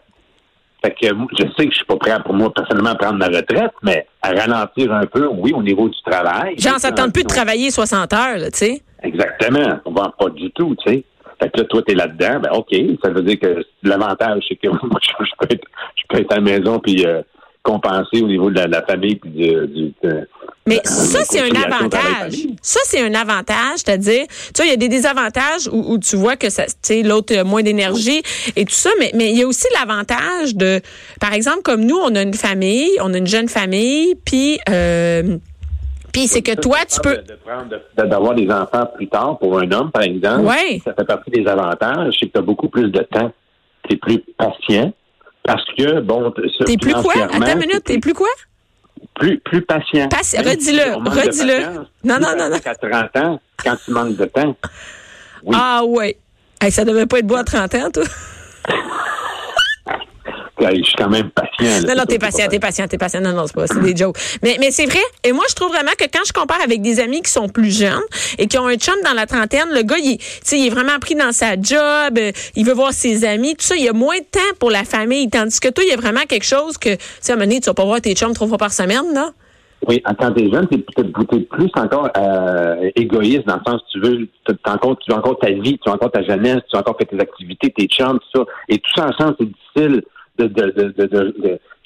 Fait 0.84 0.90
que 0.92 1.08
je 1.08 1.42
sais 1.56 1.66
que 1.66 1.72
je 1.72 1.76
suis 1.76 1.84
pas 1.86 1.96
prêt 1.96 2.12
à- 2.12 2.20
pour 2.20 2.34
moi 2.34 2.52
personnellement 2.54 2.90
à 2.90 2.94
prendre 2.94 3.18
ma 3.18 3.26
retraite, 3.26 3.72
mais 3.82 4.06
à 4.22 4.28
ralentir 4.28 4.92
un 4.92 5.06
peu, 5.06 5.26
oui, 5.26 5.52
au 5.52 5.62
niveau 5.62 5.88
du 5.88 5.96
travail. 6.06 6.56
Genre, 6.58 6.78
ça 6.78 6.92
te 6.92 6.96
tente 6.96 7.12
plus 7.12 7.24
de 7.24 7.28
travailler 7.28 7.70
60 7.70 8.12
heures, 8.12 8.38
là, 8.38 8.50
tu 8.50 8.58
sais. 8.58 8.82
Exactement. 9.02 9.80
On 9.86 9.90
va 9.92 10.12
pas 10.16 10.28
du 10.30 10.50
tout, 10.52 10.76
tu 10.84 10.92
sais. 10.92 11.04
Fait 11.42 11.50
que 11.50 11.60
là, 11.60 11.64
toi, 11.66 11.82
t'es 11.86 11.94
là-dedans, 11.94 12.40
ben 12.40 12.50
OK. 12.52 12.74
Ça 13.02 13.10
veut 13.10 13.22
dire 13.22 13.38
que 13.40 13.64
l'avantage, 13.82 14.42
c'est 14.48 14.56
que 14.56 14.68
moi, 14.86 15.00
je, 15.02 15.10
peux 15.38 15.52
être, 15.54 15.64
je 15.96 16.02
peux 16.08 16.20
être 16.20 16.32
à 16.32 16.36
la 16.36 16.40
maison 16.42 16.78
puis 16.78 17.04
euh, 17.06 17.22
compenser 17.62 18.22
au 18.22 18.26
niveau 18.28 18.50
de 18.50 18.56
la, 18.60 18.66
la 18.66 18.82
famille 18.82 19.16
puis 19.16 19.30
du, 19.30 19.66
du 19.68 19.94
euh, 20.04 20.24
Mais 20.68 20.78
euh, 20.78 20.88
ça, 20.88 21.20
c'est 21.24 21.40
un 21.40 21.54
avantage. 21.54 22.34
Ça, 22.62 22.80
c'est 22.84 23.00
un 23.00 23.14
avantage, 23.14 23.76
c'est-à-dire, 23.84 24.26
tu 24.28 24.52
vois, 24.56 24.66
il 24.66 24.70
y 24.70 24.72
a 24.72 24.76
des 24.76 24.88
désavantages 24.88 25.68
où, 25.72 25.92
où 25.94 25.98
tu 25.98 26.16
vois 26.16 26.36
que 26.36 26.50
ça, 26.50 26.64
l'autre 27.04 27.36
a 27.36 27.44
moins 27.44 27.62
d'énergie 27.62 28.22
et 28.56 28.64
tout 28.64 28.74
ça, 28.74 28.90
mais, 28.98 29.10
mais 29.14 29.30
il 29.30 29.38
y 29.38 29.42
a 29.42 29.46
aussi 29.46 29.66
l'avantage 29.78 30.54
de, 30.54 30.80
par 31.20 31.32
exemple, 31.32 31.62
comme 31.62 31.84
nous, 31.84 31.96
on 31.96 32.14
a 32.14 32.22
une 32.22 32.34
famille, 32.34 32.90
on 33.00 33.14
a 33.14 33.18
une 33.18 33.26
jeune 33.26 33.48
famille, 33.48 34.14
puis, 34.24 34.58
euh, 34.68 35.38
puis 36.12 36.26
c'est 36.26 36.42
que 36.42 36.52
Ça, 36.52 36.56
toi, 36.56 36.78
tu 36.88 37.00
peux. 37.00 37.16
de- 37.16 37.22
de 37.22 37.34
prendre- 37.44 37.68
de- 37.68 38.08
D'avoir 38.08 38.34
des 38.34 38.48
enfants 38.50 38.86
plus 38.96 39.08
tard 39.08 39.38
pour 39.38 39.58
un 39.58 39.70
homme, 39.72 39.90
par 39.90 40.02
exemple. 40.02 40.44
Ouais. 40.46 40.80
Ça 40.84 40.94
fait 40.94 41.04
partie 41.04 41.30
des 41.30 41.46
avantages. 41.46 42.14
C'est 42.18 42.26
que 42.26 42.32
tu 42.32 42.38
as 42.38 42.42
beaucoup 42.42 42.68
plus 42.68 42.90
de 42.90 43.00
temps. 43.10 43.30
Tu 43.88 43.94
es 43.94 43.98
plus 43.98 44.22
patient. 44.36 44.92
Parce 45.44 45.64
que, 45.76 46.00
bon, 46.00 46.32
T'es 46.66 46.76
plus 46.76 46.92
quoi? 46.94 47.14
Attends 47.32 47.52
une 47.52 47.58
minute, 47.60 47.82
t'es 47.84 47.98
plus 47.98 48.14
quoi? 48.14 48.28
Plus, 49.14 49.38
plus 49.40 49.62
patient. 49.62 50.08
Redis-le, 50.38 50.94
si 51.04 51.10
redis-le. 51.10 51.64
patience, 51.64 51.86
Non, 52.04 52.18
non, 52.20 52.36
non, 52.36 52.48
non. 52.50 52.56
À 52.64 52.74
30 52.74 53.16
ans, 53.16 53.40
quand 53.62 53.76
tu 53.84 53.90
manques 53.90 54.16
de 54.16 54.24
temps. 54.26 54.56
Oui. 55.44 55.56
Ah 55.58 55.82
ouais. 55.84 56.16
Hey, 56.60 56.72
ça 56.72 56.84
devait 56.84 57.06
pas 57.06 57.18
être 57.18 57.26
beau 57.26 57.36
à 57.36 57.44
30 57.44 57.74
ans, 57.76 57.90
toi? 57.92 58.04
Je 60.60 60.82
suis 60.82 60.94
quand 60.96 61.08
même 61.08 61.30
patient. 61.30 61.86
là. 61.86 61.94
Non, 61.94 62.00
non, 62.00 62.04
t'es 62.06 62.18
patient, 62.18 62.46
t'es 62.48 62.58
patient, 62.58 62.86
t'es 62.88 62.98
patient. 62.98 63.20
Non, 63.20 63.32
non, 63.32 63.46
c'est 63.46 63.54
pas, 63.54 63.66
c'est 63.66 63.80
des 63.80 63.96
jokes. 63.96 64.16
Mais, 64.42 64.56
mais 64.60 64.70
c'est 64.70 64.86
vrai. 64.86 65.00
Et 65.24 65.32
moi, 65.32 65.44
je 65.48 65.54
trouve 65.54 65.68
vraiment 65.68 65.92
que 65.98 66.04
quand 66.04 66.24
je 66.26 66.32
compare 66.32 66.60
avec 66.62 66.82
des 66.82 67.00
amis 67.00 67.22
qui 67.22 67.30
sont 67.30 67.48
plus 67.48 67.76
jeunes 67.76 68.00
et 68.38 68.46
qui 68.46 68.58
ont 68.58 68.66
un 68.66 68.76
chum 68.76 68.94
dans 69.04 69.14
la 69.14 69.26
trentaine, 69.26 69.68
le 69.72 69.82
gars, 69.82 69.98
il, 69.98 70.18
il 70.52 70.66
est 70.66 70.70
vraiment 70.70 70.98
pris 71.00 71.14
dans 71.14 71.32
sa 71.32 71.52
job, 71.60 72.18
euh, 72.18 72.32
il 72.56 72.64
veut 72.64 72.74
voir 72.74 72.92
ses 72.92 73.24
amis, 73.24 73.54
tout 73.56 73.64
ça. 73.64 73.76
Il 73.76 73.84
y 73.84 73.88
a 73.88 73.92
moins 73.92 74.18
de 74.18 74.24
temps 74.30 74.54
pour 74.58 74.70
la 74.70 74.84
famille. 74.84 75.28
Tandis 75.30 75.60
que 75.60 75.68
toi, 75.68 75.84
il 75.84 75.90
y 75.90 75.94
a 75.94 75.96
vraiment 75.96 76.22
quelque 76.28 76.46
chose 76.46 76.76
que, 76.78 76.94
tu 76.94 77.00
sais, 77.20 77.32
à 77.32 77.34
un 77.34 77.38
moment 77.38 77.48
donné, 77.48 77.60
tu 77.60 77.66
vas 77.66 77.74
pas 77.74 77.84
voir 77.84 78.00
tes 78.00 78.14
chums 78.14 78.34
trois 78.34 78.48
fois 78.48 78.58
par 78.58 78.72
semaine, 78.72 79.14
là. 79.14 79.30
Oui, 79.86 80.02
quand 80.18 80.32
t'es 80.32 80.50
jeune, 80.50 80.66
t'es 80.66 80.78
peut-être 80.78 81.12
plus 81.50 81.70
encore 81.76 82.08
euh, 82.16 82.90
égoïste 82.96 83.46
dans 83.46 83.54
le 83.54 83.60
sens 83.64 83.80
tu 83.92 84.00
veux, 84.00 84.28
encore, 84.66 84.98
tu 84.98 85.12
veux 85.12 85.16
encore 85.16 85.38
ta 85.38 85.50
vie, 85.50 85.78
tu 85.78 85.88
veux 85.88 85.94
encore 85.94 86.10
ta 86.10 86.22
jeunesse, 86.24 86.62
tu 86.68 86.74
veux 86.76 86.80
encore 86.80 86.96
faire 86.98 87.06
tes 87.06 87.20
activités, 87.20 87.70
tes 87.70 87.86
chums, 87.86 88.18
tout 88.18 88.40
ça. 88.40 88.44
Et 88.68 88.78
tout 88.78 88.90
ça 88.96 89.06
ensemble, 89.06 89.36
c'est 89.38 89.46
difficile 89.46 90.02
de, 90.38 90.46
de, 90.46 90.70
de, 90.70 90.82
de, 90.96 91.06
de- 91.06 91.34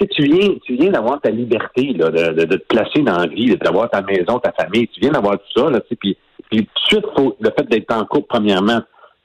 de- 0.01 0.07
Tu, 0.07 0.23
viens, 0.25 0.49
tu 0.65 0.77
viens 0.77 0.91
d'avoir 0.91 1.21
ta 1.21 1.31
liberté 1.31 1.93
là, 1.95 2.11
de, 2.11 2.45
te 2.45 2.57
placer 2.69 3.01
dans 3.03 3.19
la 3.19 3.27
vie, 3.27 3.57
d'avoir 3.57 3.89
ta 3.91 4.03
maison, 4.03 4.39
ta 4.39 4.53
famille. 4.53 4.89
Tu 4.89 5.01
viens 5.01 5.13
d'avoir 5.13 5.35
tout 5.39 5.61
ça, 5.61 5.71
là, 5.71 5.81
tu 5.81 5.89
sais, 5.91 5.97
puis, 5.97 6.17
puis 6.51 6.67
tout 6.67 6.73
de 6.99 7.01
suite, 7.03 7.07
faut, 7.17 7.37
le 7.41 7.51
fait 7.57 7.69
d'être 7.69 7.93
en 7.95 8.05
couple, 8.05 8.27
premièrement, 8.29 8.81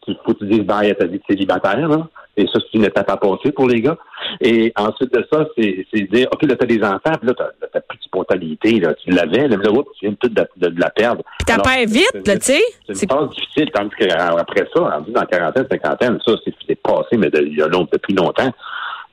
il 0.08 0.16
faut 0.26 0.34
que 0.34 0.40
tu 0.40 0.46
dises 0.46 0.62
bye 0.62 0.90
à 0.92 0.96
ta 0.96 1.06
vie 1.06 1.18
de 1.18 1.24
célibataire, 1.30 1.88
là. 1.90 2.08
Et 2.40 2.46
ça, 2.46 2.60
c'est 2.62 2.78
une 2.78 2.86
étape 2.86 3.10
à 3.10 3.18
passer 3.18 3.52
pour 3.52 3.68
les 3.68 3.82
gars. 3.82 3.98
Et 4.42 4.72
ensuite 4.78 5.12
de 5.12 5.26
ça, 5.34 5.46
c'est 5.58 5.86
c'est 5.92 6.04
dire, 6.04 6.28
OK, 6.32 6.44
là, 6.44 6.56
t'as 6.56 6.68
des 6.68 6.82
enfants, 6.84 7.18
puis 7.20 7.28
là, 7.28 7.34
t'as 7.36 7.50
t'as 7.74 7.82
plus 7.82 7.98
de 7.98 8.04
spontanéité, 8.04 8.80
là. 8.80 8.94
Tu 8.94 9.10
l'avais, 9.10 9.48
là, 9.48 9.58
mais 9.58 9.64
là, 9.66 9.72
oups, 9.72 9.90
tu 10.00 10.06
viens 10.06 10.16
tout 10.22 10.30
de, 10.30 10.46
de, 10.58 10.70
de 10.70 10.80
la 10.80 10.90
perdre. 10.92 11.24
Puis 11.40 11.46
t'as 11.48 11.58
pas 11.58 11.84
vite, 11.86 12.12
là, 12.28 12.36
tu 12.38 12.42
sais. 12.46 12.62
C'est 12.86 12.94
C'est- 12.96 13.12
une 13.12 13.18
phase 13.20 13.30
difficile, 13.32 13.72
tandis 13.74 13.96
qu'après 14.00 14.68
ça, 14.74 14.82
rendu 14.82 15.12
dans 15.12 15.22
la 15.22 15.26
quarantaine, 15.26 15.66
cinquantaine, 15.70 16.20
ça, 16.26 16.34
c'est 16.46 16.54
c'est 16.68 16.76
passé, 16.82 17.18
mais 17.18 17.30
de- 17.32 17.42
il 17.44 17.58
y 17.58 17.62
a 17.64 17.68
long- 17.68 17.88
depuis 17.92 18.14
longtemps. 18.14 18.52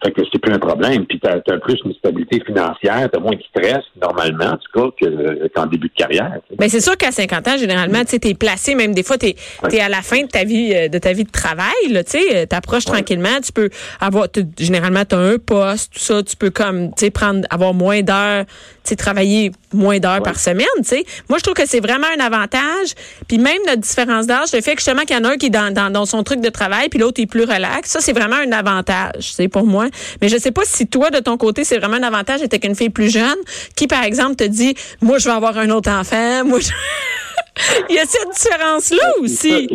Fait 0.05 0.13
que 0.13 0.21
c'est 0.31 0.39
plus 0.39 0.53
un 0.53 0.59
problème. 0.59 1.07
Puis 1.07 1.19
t'as 1.21 1.37
as 1.37 1.59
plus 1.59 1.79
une 1.85 1.95
stabilité 1.95 2.43
financière, 2.45 3.09
t'as 3.11 3.19
moins 3.21 3.33
de 3.35 3.43
stress, 3.49 3.83
normalement, 4.01 4.53
en 4.53 4.57
tout 4.59 4.73
cas, 4.75 4.89
que- 5.07 5.49
qu'en 5.55 5.67
début 5.67 5.89
de 5.89 5.95
carrière. 5.95 6.33
tu 6.47 6.51
sais. 6.51 6.57
Ben 6.59 6.69
c'est 6.69 6.81
sûr 6.81 6.97
qu'à 6.97 7.11
50 7.11 7.49
ans, 7.49 7.57
généralement, 7.57 8.05
tu 8.05 8.21
t'es 8.21 8.35
placé, 8.35 8.75
même 8.75 8.93
des 8.95 9.03
fois, 9.03 9.17
t'es 9.19 9.35
es 9.73 9.81
à 9.81 9.89
la 9.89 10.03
fin 10.03 10.23
de 10.23 10.29
ta 10.29 10.45
vie 10.45 10.73
euh, 10.75 10.89
de 10.89 10.99
ta 10.99 11.13
vie 11.13 11.25
de 11.25 11.31
travail, 11.31 11.73
là, 11.91 12.05
tu 12.05 12.13
sais, 12.13 12.37
euh, 12.37 12.47
t'approches 12.47 12.85
tranquillement, 12.85 13.41
tu 13.43 13.53
peux 13.53 13.71
avoir, 14.01 14.31
tu- 14.31 14.45
généralement, 14.59 15.05
t'as 15.05 15.17
un 15.19 15.39
poste, 15.39 15.95
tout 15.95 16.01
ça, 16.01 16.23
tu 16.23 16.37
peux 16.37 16.51
comme, 16.51 16.89
tu 16.95 17.07
sais, 17.07 17.11
prendre, 17.11 17.47
avoir 17.51 17.73
moins 17.73 18.03
d'heures, 18.03 18.45
tu 18.47 18.91
sais, 18.91 18.97
travailler 18.97 19.53
moins 19.73 19.99
d'heures 19.99 20.23
par 20.23 20.39
semaine, 20.39 20.67
tu 20.79 20.85
sais. 20.85 21.05
Moi, 21.29 21.39
je 21.39 21.43
trouve 21.45 21.55
que 21.55 21.67
c'est 21.67 21.81
vraiment 21.81 22.07
un 22.17 22.23
avantage. 22.25 22.95
Puis 23.27 23.39
même 23.39 23.59
notre 23.67 23.81
différence 23.81 24.27
d'âge, 24.27 24.53
le 24.53 24.61
fait 24.61 24.73
que 24.75 24.81
justement 24.81 25.03
qu'il 25.03 25.17
y 25.17 25.19
en 25.19 25.25
a 25.25 25.31
un 25.33 25.37
qui 25.37 25.47
est 25.47 25.51
dans, 25.51 25.73
dans, 25.73 25.91
dans 25.91 26.05
son 26.07 26.23
truc 26.23 26.41
de 26.41 26.51
travail, 26.51 26.89
puis 26.91 26.99
l'autre 26.99 27.21
est 27.23 27.27
plus 27.27 27.45
relax, 27.45 27.91
ça, 27.91 28.01
c'est 28.01 28.13
vraiment 28.13 28.37
un 28.37 28.53
avantage, 28.53 29.13
tu 29.21 29.33
sais, 29.33 29.49
pour 29.49 29.65
moi. 29.67 29.87
Mais 30.21 30.29
je 30.29 30.37
sais 30.37 30.53
pas 30.53 30.63
si 30.65 30.87
toi, 30.87 31.11
de 31.11 31.19
ton 31.19 31.37
côté, 31.37 31.65
c'est 31.65 31.79
vraiment 31.79 31.97
un 31.97 32.03
avantage 32.03 32.41
d'être 32.41 32.55
avec 32.55 32.65
une 32.65 32.75
fille 32.75 32.91
plus 32.91 33.11
jeune 33.11 33.39
qui, 33.77 33.87
par 33.87 34.05
exemple, 34.05 34.37
te 34.37 34.45
dit, 34.45 34.75
moi, 35.01 35.19
je 35.19 35.29
vais 35.29 35.35
avoir 35.35 35.57
un 35.59 35.71
autre 35.71 35.91
enfant, 35.91 36.45
moi, 36.45 36.61
je... 36.61 36.71
Il 37.89 37.95
y 37.95 37.99
a 37.99 38.05
cette 38.05 38.31
différence-là 38.31 39.13
aussi. 39.21 39.69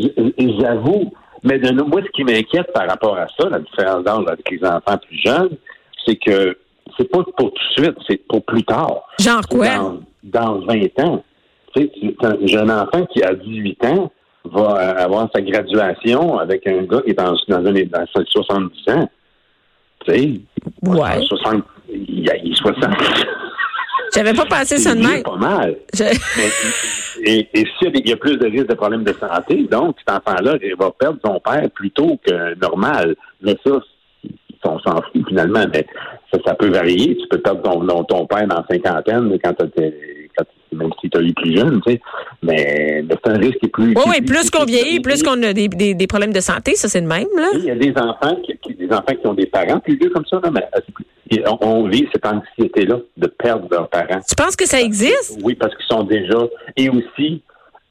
J'avoue. 0.59 1.11
Mais 1.43 1.59
de 1.59 1.71
moi, 1.83 2.01
ce 2.05 2.11
qui 2.11 2.23
m'inquiète 2.23 2.71
par 2.73 2.87
rapport 2.87 3.17
à 3.17 3.27
ça, 3.39 3.47
la 3.49 3.59
différence 3.59 4.03
d'âge 4.03 4.25
avec 4.27 4.49
les 4.51 4.67
enfants 4.67 4.97
plus 4.97 5.21
jeunes, 5.23 5.57
c'est 6.05 6.17
que 6.17 6.57
c'est 6.97 7.09
pas 7.09 7.23
pour 7.23 7.33
tout 7.35 7.45
de 7.77 7.83
suite, 7.83 7.97
c'est 8.07 8.21
pour 8.27 8.43
plus 8.43 8.63
tard. 8.63 9.03
Genre 9.19 9.47
quoi? 9.47 9.67
Dans, 9.77 9.99
dans 10.23 10.59
20 10.65 10.99
ans. 11.03 11.23
Tu 11.75 11.83
sais, 11.83 12.15
un 12.23 12.47
jeune 12.47 12.71
enfant 12.71 13.05
qui 13.13 13.23
a 13.23 13.33
18 13.33 13.85
ans 13.85 14.11
va 14.45 14.61
euh, 14.61 15.05
avoir 15.05 15.29
sa 15.33 15.41
graduation 15.41 16.37
avec 16.37 16.65
un 16.67 16.83
gars 16.83 17.01
qui 17.01 17.11
est 17.11 17.13
dans, 17.13 17.35
dans, 17.47 17.65
un, 17.65 17.71
dans 17.71 18.05
70 18.13 18.93
ans. 18.93 19.09
Tu 20.05 20.11
sais, 20.13 20.31
Ouais. 20.83 21.21
60, 21.21 21.63
il, 21.89 22.29
a- 22.29 22.37
il 22.37 22.51
est 22.51 22.55
60. 22.55 22.85
J'avais 24.13 24.33
pas 24.33 24.45
pensé 24.45 24.77
ça 24.77 24.95
de 24.95 25.01
C'est 25.03 25.07
même. 25.07 25.23
pas 25.23 25.35
mal. 25.35 25.75
Je- 25.93 26.03
Mais, 26.03 26.49
et 27.31 27.47
et 27.53 27.65
s'il 27.77 27.95
y 27.95 28.01
a 28.01 28.09
y 28.09 28.13
a 28.13 28.17
plus 28.17 28.37
de 28.37 28.45
risques 28.47 28.67
de 28.69 28.73
problèmes 28.75 29.03
de 29.03 29.13
santé, 29.13 29.67
donc 29.69 29.97
cet 29.99 30.09
enfant-là 30.15 30.57
il 30.63 30.75
va 30.79 30.89
perdre 30.91 31.19
son 31.23 31.39
père 31.39 31.69
plus 31.75 31.91
tôt 31.91 32.19
que 32.25 32.55
normal. 32.59 33.15
Mais 33.41 33.55
ça, 33.65 33.79
on 34.65 34.79
s'en 34.79 34.95
fout 35.01 35.27
finalement, 35.27 35.63
mais 35.73 35.85
ça, 36.33 36.39
ça 36.45 36.55
peut 36.55 36.69
varier. 36.69 37.15
Tu 37.17 37.27
peux 37.29 37.37
perdre 37.39 37.61
ton, 37.61 38.03
ton, 38.05 38.25
père 38.25 38.47
dans 38.47 38.57
la 38.57 38.65
cinquantaine 38.69 39.37
quand 39.43 39.53
t'as- 39.53 39.67
quand- 40.39 40.77
même 40.77 40.89
si 41.01 41.09
tu 41.09 41.17
as 41.17 41.21
eu 41.21 41.33
plus 41.33 41.55
jeune, 41.55 41.81
tu 41.85 41.93
sais. 41.93 42.01
Mais, 42.43 43.03
c'est 43.09 43.31
un 43.31 43.37
risque 43.37 43.57
qui 43.59 43.65
est 43.65 43.69
plus. 43.69 43.93
Oui, 44.07 44.21
plus 44.21 44.49
qu'on 44.51 44.65
vieillit, 44.65 44.99
plus 44.99 45.23
qu'on 45.23 45.41
a 45.43 45.51
des, 45.53 45.67
des, 45.67 45.93
des 45.95 46.07
problèmes 46.07 46.33
de 46.33 46.39
santé, 46.39 46.75
ça 46.75 46.87
c'est 46.87 47.01
le 47.01 47.07
même, 47.07 47.27
là. 47.35 47.47
il 47.55 47.65
y 47.65 47.71
a 47.71 47.75
des 47.75 47.91
enfants 47.97 48.35
qui, 48.45 48.55
qui- 48.61 48.75
des 48.75 48.87
enfants 48.91 49.15
qui 49.19 49.27
ont 49.27 49.33
des 49.33 49.47
parents 49.47 49.79
plus 49.79 49.97
vieux 49.97 50.09
comme 50.11 50.25
ça, 50.25 50.39
là, 50.43 50.51
mais 50.51 50.63
euh, 50.75 51.43
on, 51.61 51.67
on 51.67 51.87
vit 51.87 52.07
cette 52.13 52.25
anxiété-là 52.25 52.97
de 53.17 53.27
perdre 53.27 53.67
leurs 53.71 53.89
parents. 53.89 54.19
Tu 54.27 54.35
penses 54.35 54.55
que 54.55 54.67
ça 54.67 54.79
existe? 54.81 55.39
Oui, 55.43 55.55
parce 55.55 55.75
qu'ils 55.75 55.85
sont 55.87 56.03
déjà. 56.03 56.37
Et 56.77 56.89
aussi, 56.89 57.41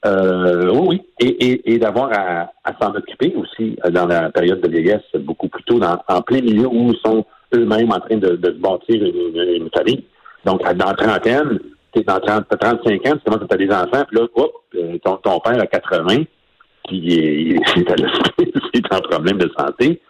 euh, 0.06 0.70
oui. 0.72 1.02
Et, 1.20 1.26
et, 1.26 1.72
et 1.74 1.78
d'avoir 1.78 2.10
à, 2.12 2.52
à 2.64 2.72
s'en 2.80 2.94
occuper 2.94 3.34
aussi 3.36 3.76
euh, 3.84 3.90
dans 3.90 4.06
la 4.06 4.30
période 4.30 4.60
de 4.60 4.68
vieillesse, 4.68 5.02
beaucoup 5.20 5.48
plus 5.48 5.62
tôt, 5.64 5.78
dans, 5.80 5.98
en 6.08 6.22
plein 6.22 6.40
milieu 6.40 6.66
où 6.68 6.92
ils 6.92 6.98
sont 7.04 7.24
eux-mêmes 7.54 7.90
en 7.92 7.98
train 8.00 8.16
de, 8.16 8.36
bâtir 8.36 9.02
une, 9.02 9.34
une- 9.34 9.62
une 9.62 9.70
famille. 9.76 10.04
Donc, 10.44 10.62
dans 10.62 10.86
la 10.86 10.94
trentaine, 10.94 11.58
tu 11.94 12.02
dans 12.04 12.20
30, 12.20 12.44
t'as 12.50 12.56
35 12.56 13.06
ans, 13.06 13.12
tu 13.16 13.30
commences 13.30 13.48
à 13.50 13.56
des 13.56 13.70
enfants, 13.70 14.04
puis 14.08 14.18
là, 14.18 14.26
hop, 14.34 14.52
euh, 14.74 14.98
ton, 15.04 15.16
ton 15.16 15.40
père 15.40 15.60
a 15.60 15.66
80, 15.66 16.24
puis 16.86 16.96
il 16.96 17.12
est, 17.12 17.60
il 17.76 17.82
est 17.82 17.90
à 17.90 17.96
l'hôpital, 17.96 18.62
il 18.74 18.80
est 18.80 18.94
en 18.94 19.00
problème 19.00 19.38
de 19.38 19.50
santé. 19.58 20.00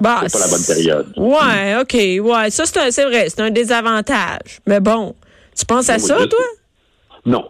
Bah, 0.00 0.20
C'est 0.26 0.38
pas 0.38 0.44
la 0.46 0.50
bonne 0.50 0.64
période. 0.64 1.12
Ouais, 1.16 1.76
OK. 1.80 1.94
Ouais, 2.32 2.50
ça, 2.50 2.64
c'est 2.66 2.78
un- 2.78 2.90
c'est 2.92 3.04
vrai. 3.04 3.28
C'est 3.28 3.40
un 3.40 3.50
désavantage. 3.50 4.60
Mais 4.66 4.78
bon, 4.78 5.14
tu 5.58 5.66
penses 5.66 5.90
à 5.90 5.94
Oui, 5.94 6.00
ça, 6.00 6.14
toi? 6.26 6.38
Non, 7.26 7.44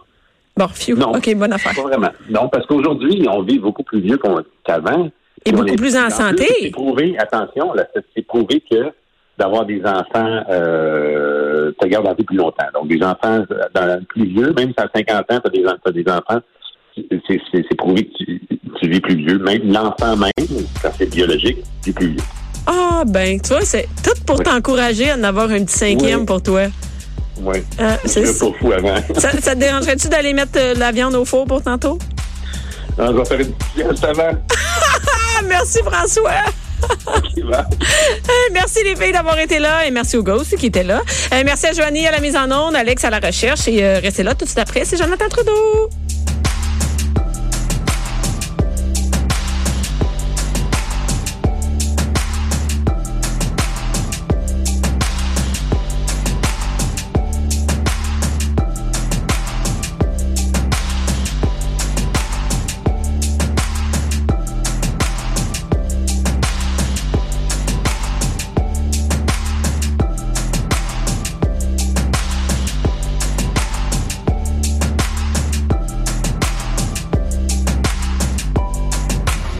Bon, 0.57 0.67
phew. 0.67 0.95
Non. 0.97 1.11
OK, 1.11 1.35
bonne 1.35 1.53
affaire. 1.53 1.73
Pas 1.75 1.83
vraiment. 1.83 2.09
Non, 2.29 2.49
parce 2.49 2.65
qu'aujourd'hui, 2.65 3.25
on 3.31 3.43
vit 3.43 3.59
beaucoup 3.59 3.83
plus 3.83 4.01
vieux 4.01 4.19
qu'avant. 4.65 5.09
Et 5.45 5.51
beaucoup 5.53 5.75
plus 5.75 5.95
en 5.95 6.09
santé. 6.09 6.47
C'est 6.59 6.71
prouvé, 6.71 7.15
attention, 7.17 7.71
là, 7.73 7.85
c'est 7.95 8.03
c'est 8.13 8.23
prouvé 8.23 8.61
que 8.69 8.91
d'avoir 9.39 9.65
des 9.65 9.81
enfants 9.85 10.43
euh, 10.49 11.71
te 11.79 11.87
garde 11.87 12.07
en 12.07 12.13
vie 12.13 12.23
plus 12.23 12.37
longtemps. 12.37 12.65
Donc, 12.73 12.87
des 12.89 13.01
enfants 13.03 13.43
euh, 13.51 13.59
dans, 13.73 14.03
plus 14.09 14.25
vieux, 14.27 14.53
même 14.53 14.69
si 14.77 14.83
à 14.83 14.87
50 14.93 15.31
ans, 15.31 15.39
tu 15.43 15.47
as 15.47 15.49
des, 15.49 15.65
en- 15.67 15.75
t'as 15.83 15.91
des 15.91 16.05
enfants, 16.07 16.41
c'est- 16.95 17.75
prouvé 17.77 18.05
que 18.05 18.23
tu, 18.23 18.41
tu 18.81 18.89
vis 18.89 18.99
plus 18.99 19.15
vieux. 19.15 19.39
Même 19.39 19.71
l'enfant 19.71 20.15
même, 20.17 20.31
quand 20.81 20.89
c'est 20.97 21.09
biologique, 21.09 21.57
vit 21.85 21.93
plus 21.93 22.07
vieux. 22.09 22.23
Ah, 22.67 23.03
ben, 23.07 23.39
tu 23.41 23.49
vois, 23.49 23.61
c'est 23.61 23.87
tout 24.03 24.11
pour 24.27 24.37
Oui. 24.39 24.43
t'encourager 24.45 25.09
à 25.11 25.15
en 25.15 25.23
avoir 25.23 25.49
un 25.49 25.63
petit 25.63 25.77
cinquième 25.77 26.19
Oui. 26.21 26.25
pour 26.25 26.43
toi. 26.43 26.61
Oui. 27.41 27.59
Ah, 27.79 27.97
Je 28.03 28.09
c'est- 28.09 28.39
pas 28.39 28.57
fou 28.59 28.71
avant. 28.73 28.95
ça, 29.15 29.31
ça 29.31 29.55
te 29.55 29.59
dérangerait-tu 29.59 30.09
d'aller 30.09 30.33
mettre 30.33 30.57
euh, 30.57 30.73
la 30.77 30.91
viande 30.91 31.15
au 31.15 31.23
four 31.25 31.45
pour 31.45 31.63
tantôt? 31.63 31.97
On 32.97 33.13
va 33.13 33.23
faire 33.23 33.39
une 33.39 33.53
petite 33.53 34.03
avant. 34.03 34.31
Ah, 34.51 35.41
merci 35.47 35.79
François! 35.85 36.31
Euh, 37.51 38.31
Merci 38.53 38.83
les 38.83 38.95
filles 38.95 39.11
d'avoir 39.11 39.39
été 39.39 39.59
là 39.59 39.85
et 39.85 39.91
merci 39.91 40.17
aux 40.17 40.23
gars 40.23 40.35
aussi 40.35 40.55
qui 40.55 40.67
étaient 40.67 40.83
là. 40.83 41.01
Euh, 41.33 41.41
merci 41.43 41.67
à 41.67 41.73
Joanie 41.73 42.05
à 42.05 42.11
la 42.11 42.19
mise 42.19 42.35
en 42.35 42.51
onde, 42.51 42.75
Alex 42.75 43.03
à 43.03 43.09
la 43.09 43.19
recherche 43.19 43.67
et 43.67 43.83
euh, 43.83 43.99
restez 43.99 44.23
là 44.23 44.35
tout 44.35 44.45
de 44.45 44.49
suite 44.49 44.59
après, 44.59 44.85
c'est 44.85 44.97
Jonathan 44.97 45.27
Trudeau. 45.29 45.89